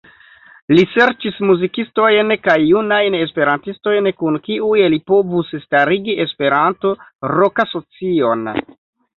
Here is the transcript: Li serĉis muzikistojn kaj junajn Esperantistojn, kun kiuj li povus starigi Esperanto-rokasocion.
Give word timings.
Li 0.77 0.83
serĉis 0.93 1.35
muzikistojn 1.49 2.33
kaj 2.47 2.55
junajn 2.69 3.17
Esperantistojn, 3.19 4.09
kun 4.23 4.41
kiuj 4.49 4.81
li 4.95 5.01
povus 5.13 5.53
starigi 5.67 6.17
Esperanto-rokasocion. 6.27 8.51